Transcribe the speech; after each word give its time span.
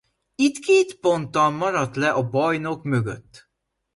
Itt 0.35 0.57
két 0.57 0.95
ponttal 0.99 1.49
maradt 1.49 1.95
le 1.95 2.09
a 2.11 2.29
bajnok 2.29 2.83
mögött. 2.83 3.49